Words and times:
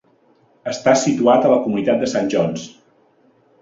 Està 0.71 0.95
situat 1.03 1.47
a 1.47 1.53
la 1.53 1.61
comunitat 1.69 2.03
de 2.05 2.11
St. 2.13 2.29
Johns. 2.37 2.69